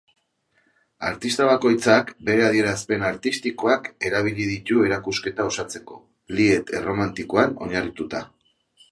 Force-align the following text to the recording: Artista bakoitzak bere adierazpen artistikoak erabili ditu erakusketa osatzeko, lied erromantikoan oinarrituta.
Artista 1.07 1.45
bakoitzak 1.47 2.07
bere 2.29 2.45
adierazpen 2.45 3.05
artistikoak 3.09 3.89
erabili 4.09 4.47
ditu 4.53 4.79
erakusketa 4.87 5.45
osatzeko, 5.51 5.99
lied 6.39 6.73
erromantikoan 6.79 7.53
oinarrituta. 7.67 8.23